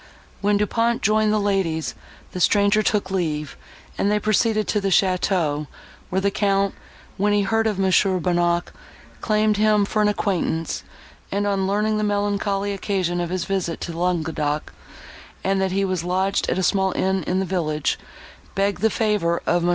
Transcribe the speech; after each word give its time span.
When 0.41 0.57
Du 0.57 0.65
Pont 0.65 0.99
joined 0.99 1.31
the 1.31 1.37
ladies, 1.37 1.93
the 2.31 2.39
stranger 2.39 2.81
took 2.81 3.11
leave, 3.11 3.55
and 3.99 4.11
they 4.11 4.17
proceeded 4.17 4.67
to 4.69 4.81
the 4.81 4.87
château, 4.89 5.67
where 6.09 6.19
the 6.19 6.31
Count, 6.31 6.73
when 7.17 7.33
he 7.33 7.43
heard 7.43 7.67
of 7.67 7.77
Mons. 7.77 8.01
Bonnac, 8.03 8.71
claimed 9.21 9.57
him 9.57 9.85
for 9.85 10.01
an 10.01 10.07
acquaintance, 10.07 10.83
and, 11.31 11.45
on 11.45 11.67
learning 11.67 11.99
the 11.99 12.03
melancholy 12.03 12.73
occasion 12.73 13.21
of 13.21 13.29
his 13.29 13.45
visit 13.45 13.79
to 13.81 13.93
Languedoc, 13.95 14.73
and 15.43 15.61
that 15.61 15.71
he 15.71 15.85
was 15.85 16.03
lodged 16.03 16.49
at 16.49 16.57
a 16.57 16.63
small 16.63 16.93
inn 16.93 17.21
in 17.27 17.37
the 17.37 17.45
village, 17.45 17.99
begged 18.55 18.81
the 18.81 18.89
favour 18.89 19.43
of 19.45 19.61
Mons. 19.61 19.69